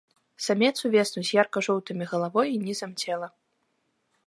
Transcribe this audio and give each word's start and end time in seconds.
Самец 0.45 0.71
увесну 0.89 1.21
з 1.27 1.31
ярка-жоўтымі 1.41 2.09
галавой 2.15 2.47
і 2.55 2.59
нізам 2.65 2.91
цела. 3.05 3.27